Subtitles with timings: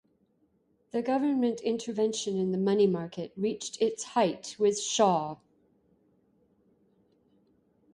[0.89, 5.37] The government intervention in the money market reached its height with Shaw.